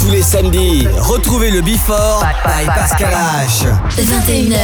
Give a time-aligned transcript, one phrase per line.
[0.00, 3.66] Tous les samedis, retrouvez le Before by Pascal H.
[3.98, 4.54] 21h,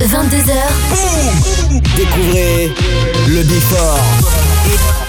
[0.00, 0.52] 22h.
[0.90, 2.72] Boum Découvrez
[3.26, 3.98] le Before.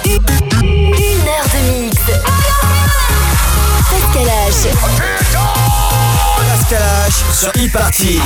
[0.03, 1.97] Une heure de mix.
[3.91, 4.67] Pascal H.
[6.49, 8.19] Pascal H sur e-party.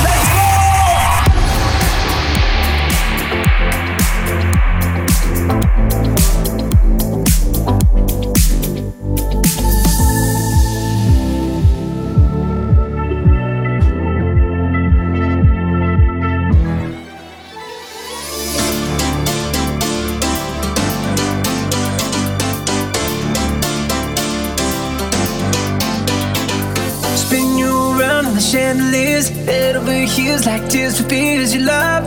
[29.14, 32.04] Chandeliers, head over heels like tears for fears you love.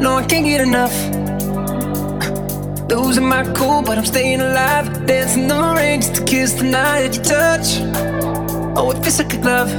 [0.00, 0.94] No, I can't get enough.
[2.90, 5.06] Losing my cool, but I'm staying alive.
[5.06, 7.80] Dancing in the rain just to kiss the night you touch.
[8.76, 9.70] Oh, it feels like a glove.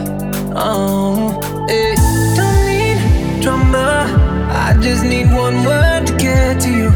[0.55, 1.97] Oh, it
[2.37, 4.49] don't need drama.
[4.49, 6.91] I just need one word to get to you.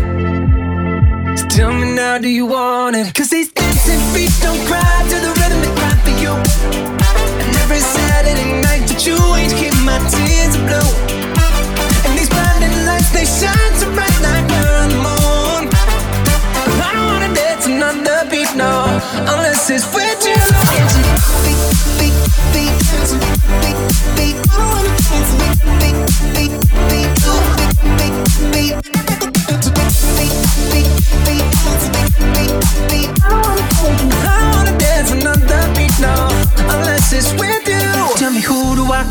[1.38, 3.14] So tell me now, do you want it?
[3.14, 7.07] Cause these dancing feet don't cry to the rhythm they cry for you.
[7.44, 10.56] And every Saturday night that you ain't keep my tears.
[12.06, 15.64] And these blinding lights, they shine so bright like we're on the moon.
[15.70, 18.86] But I don't wanna dance another beat, no,
[19.34, 20.38] unless it's with you.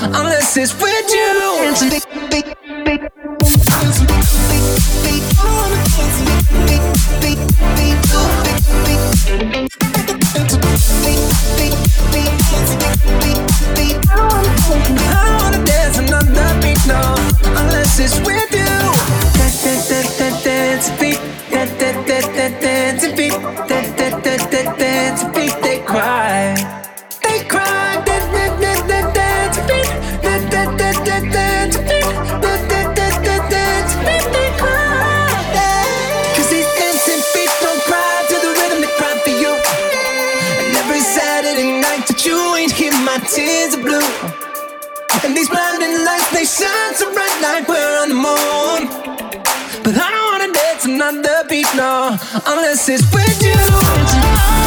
[0.00, 1.28] unless it's with you.
[1.70, 2.46] I beat, beat,
[2.84, 2.98] beat.
[15.00, 17.14] I wanna dance another beat, no,
[17.56, 18.47] unless it's with
[49.84, 52.16] But I don't wanna dance another beat, no,
[52.46, 54.57] unless it's with you.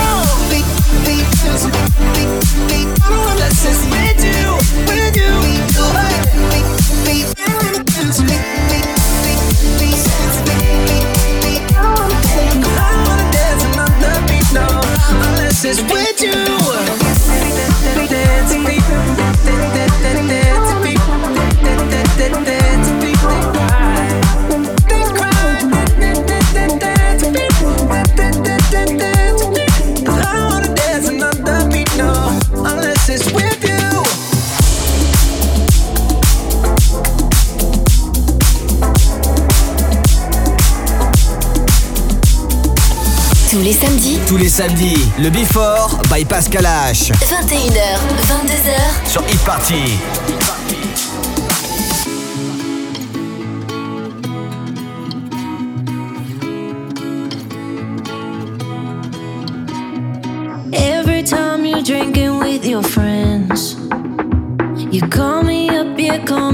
[44.51, 47.09] Samedis, le Before by Pascal H.
[47.23, 49.07] 21h, 22h.
[49.07, 49.97] Sur e-party.
[60.73, 63.77] Every time you're drinking with your friends,
[64.91, 66.50] you call me up, yeah, call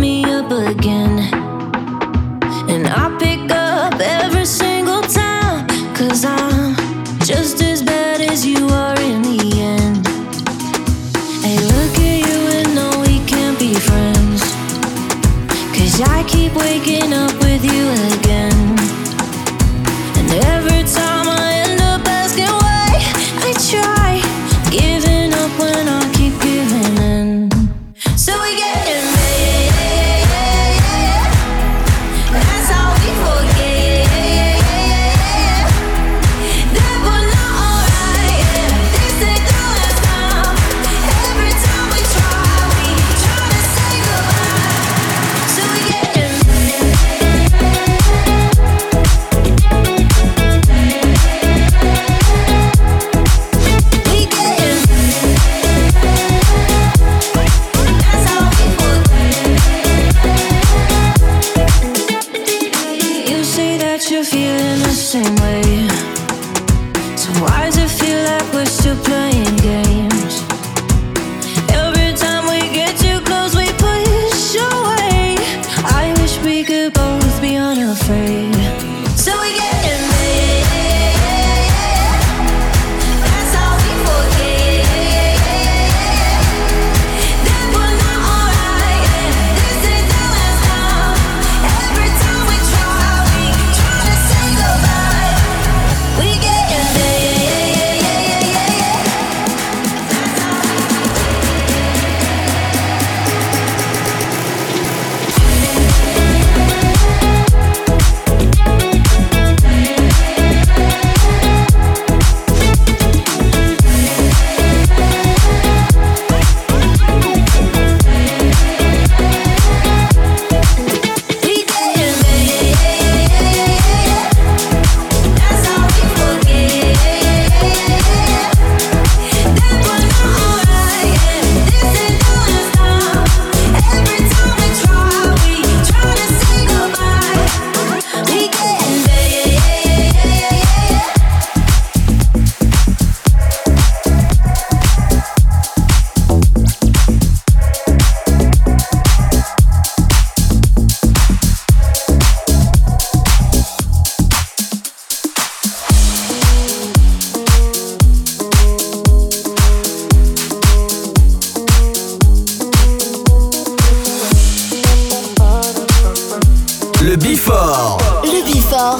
[167.87, 168.25] Before.
[168.25, 168.99] Le Before.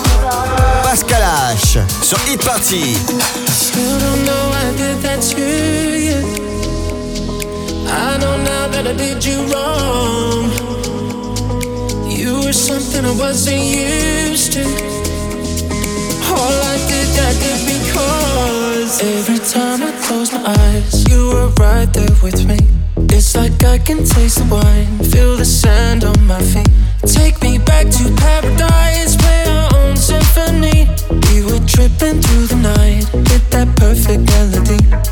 [0.84, 1.80] Pascal H.
[2.01, 2.95] Sur Hit Party.
[3.75, 5.42] You don't know I did that to
[6.07, 6.22] you.
[7.89, 10.51] I know now that I did you wrong.
[12.10, 14.63] You were something I wasn't used to.
[16.31, 21.92] All I did, I did because every time I close my eyes, you were right
[21.92, 22.60] there with me.
[23.10, 26.69] It's like I can taste the wine, feel the sand on my feet.
[27.06, 30.88] Take me back to paradise, play our own symphony.
[31.30, 35.08] We were tripping through the night, hit that perfect melody.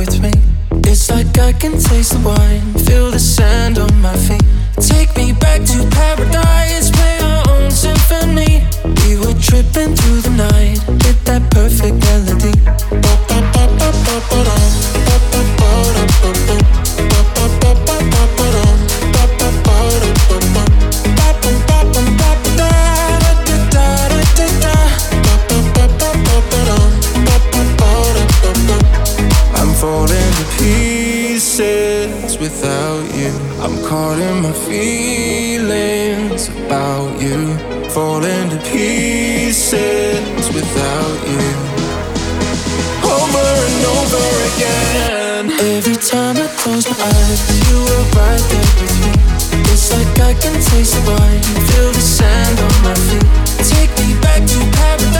[0.00, 0.32] With me.
[0.88, 4.42] It's like I can taste the wine, feel the sand on my feet.
[4.80, 8.64] Take me back to paradise, play our own symphony.
[9.02, 12.60] We were tripping through the night, hit that perfect melody.
[34.70, 37.38] Feelings about you.
[37.90, 41.48] Falling to pieces without you.
[43.02, 45.44] Over and over again.
[45.74, 49.12] Every time I close my eyes, you were right there with me.
[49.72, 53.26] It's like I can taste the wine, feel the sand on my feet.
[53.74, 55.19] Take me back to paradise,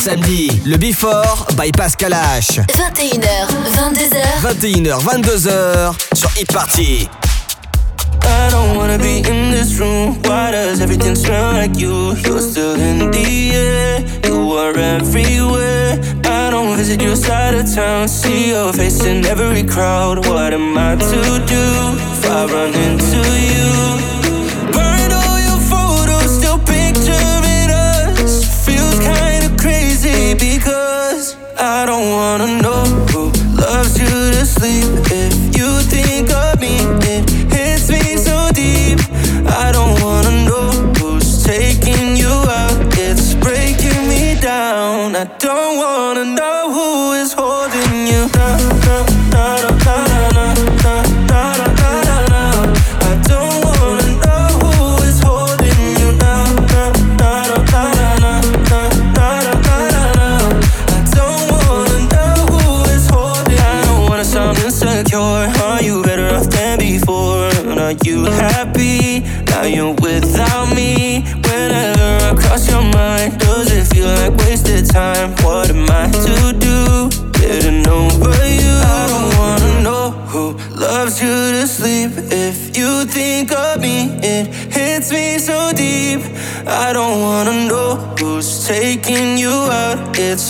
[0.00, 2.60] Samedi, le Before by Pascal H.
[2.68, 4.40] 21h, 22h.
[4.40, 7.06] 21h, 22h sur Hit Party.
[8.24, 10.16] I don't wanna be in this room.
[10.22, 12.14] Why does everything smell like you?
[12.24, 14.04] You're still in the air.
[14.24, 16.00] You are everywhere.
[16.24, 18.08] I don't visit your side of town.
[18.08, 20.26] See your face in every crowd.
[20.26, 21.64] What am I to do
[22.16, 24.19] if I run into you?
[88.70, 90.16] Taking you out.
[90.16, 90.49] It's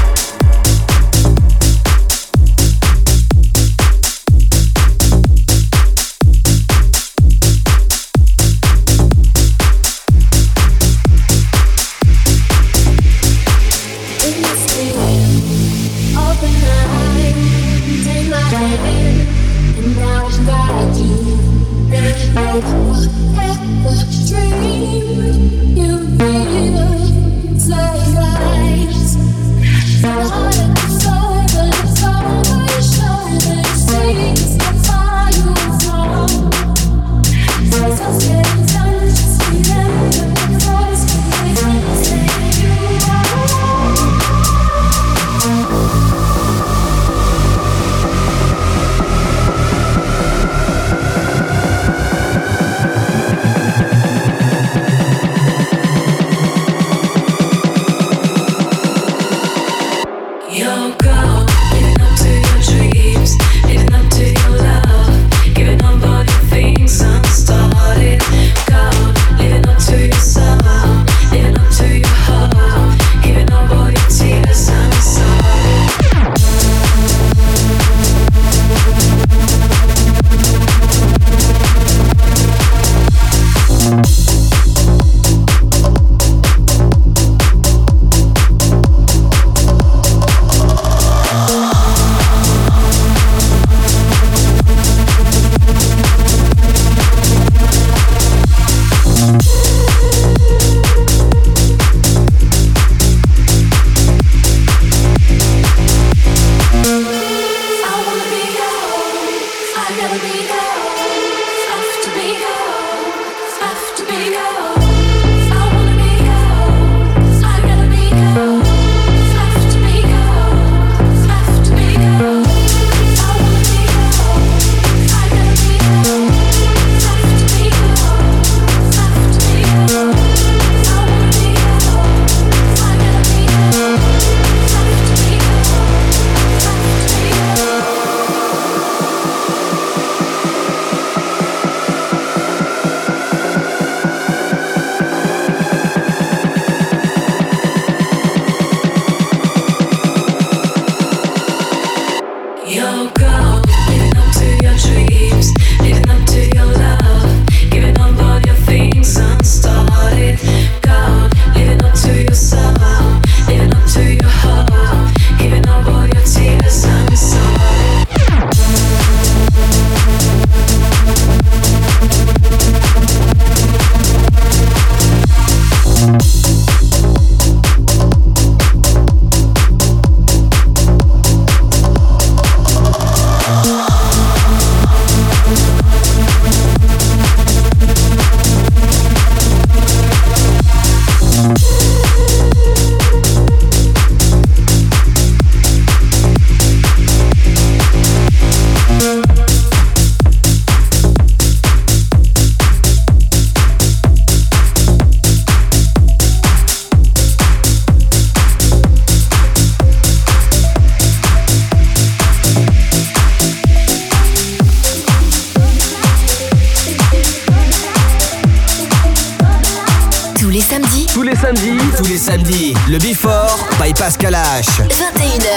[220.51, 221.07] les samedis.
[221.13, 221.77] Tous les samedis.
[221.97, 222.73] Tous les samedis.
[222.89, 224.81] Le Before by Pascal H.
[224.89, 225.47] 21h,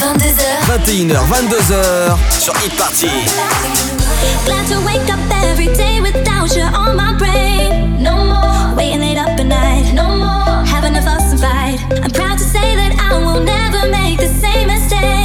[0.00, 0.42] 22h.
[0.68, 3.08] 21h, 22h sur Hit Party.
[4.46, 8.00] Glad to wake up every day without you on my brain.
[8.00, 8.76] No more.
[8.76, 9.92] Waiting late up at night.
[9.92, 10.64] No more.
[10.64, 11.80] Having a fuss and fight.
[12.04, 15.23] I'm proud to say that I will never make the same mistake.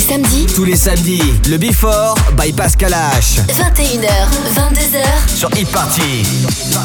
[0.00, 0.46] les samedis.
[0.54, 3.40] Tous les samedis, le Before by Pascal H.
[3.48, 4.08] 21h,
[4.54, 5.36] 22h.
[5.36, 6.24] Sur Hit Party.
[6.70, 6.80] Sur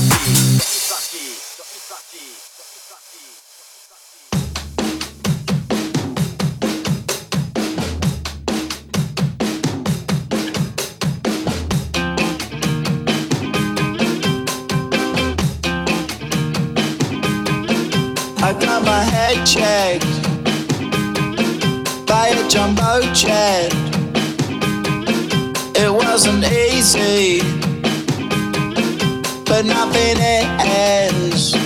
[18.37, 20.14] I got my head checked.
[22.49, 23.73] jumbo jet.
[25.75, 27.41] It wasn't easy,
[29.45, 31.64] but nothing ends.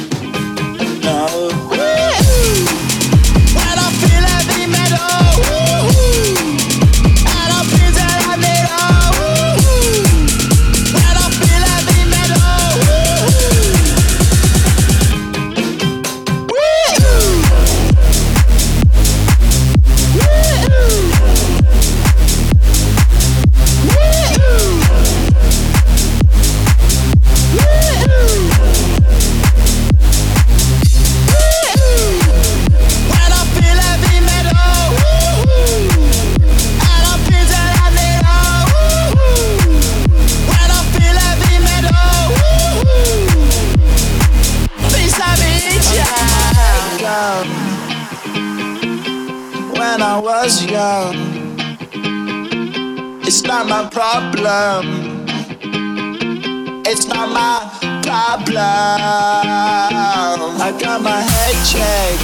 [54.49, 55.25] problem.
[56.83, 57.69] It's not my
[58.01, 58.57] problem.
[60.67, 62.23] I got my head checked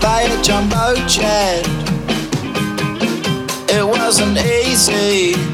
[0.00, 1.66] by a jumbo jet.
[3.68, 5.53] It wasn't easy.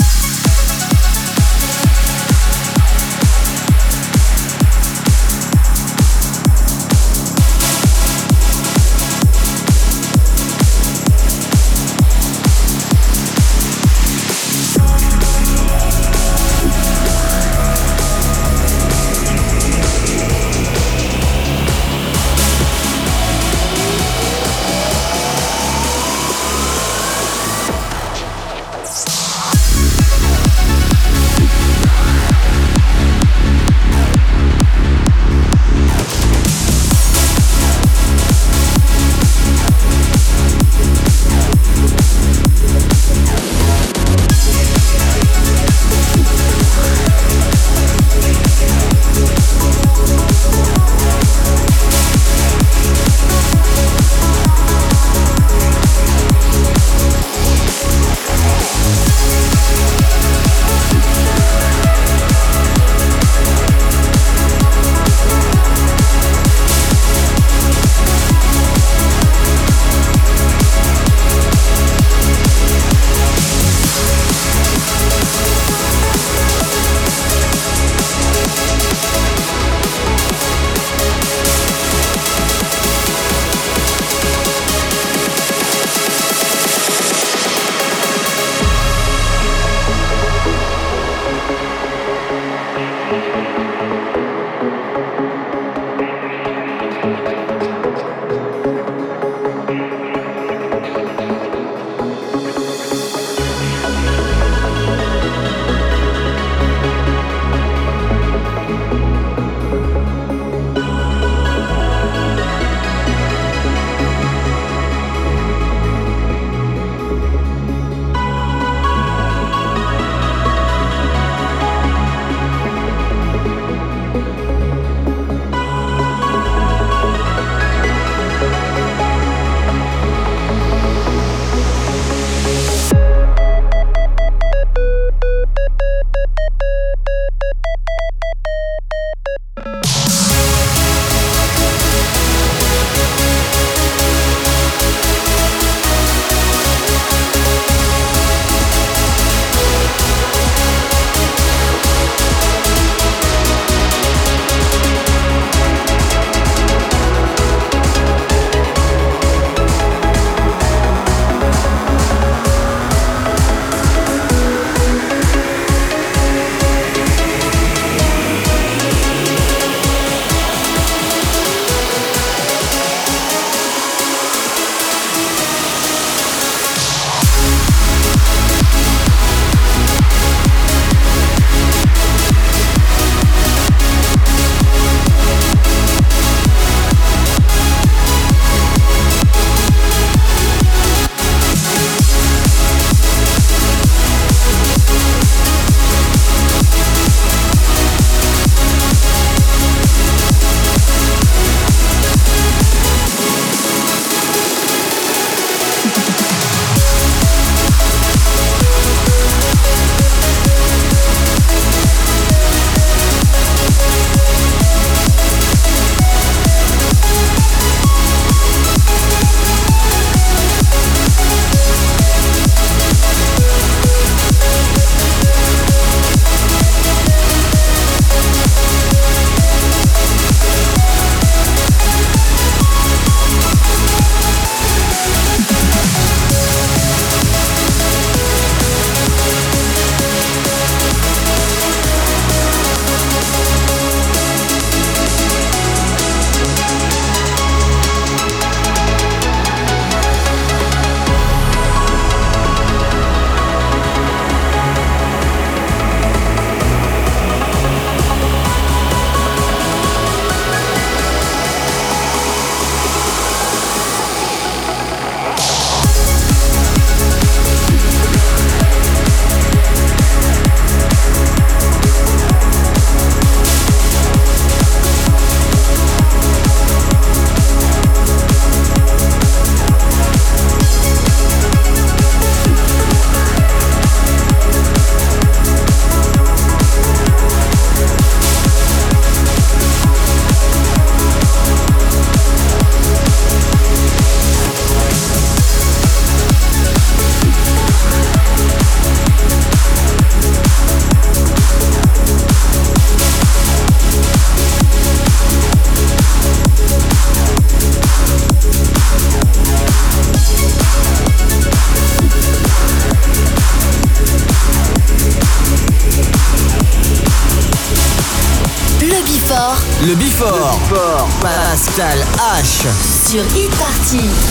[323.11, 324.30] sur e-party.